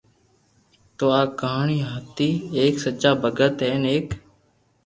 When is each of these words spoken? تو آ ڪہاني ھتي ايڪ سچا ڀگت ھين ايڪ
تو 0.97 1.05
آ 1.19 1.21
ڪہاني 1.39 1.79
ھتي 1.91 2.29
ايڪ 2.57 2.73
سچا 2.83 3.11
ڀگت 3.21 3.55
ھين 3.67 3.81
ايڪ 3.91 4.07